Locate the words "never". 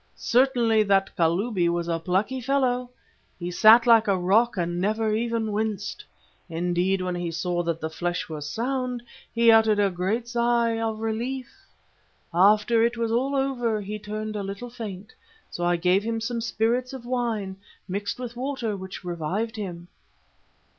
4.81-5.13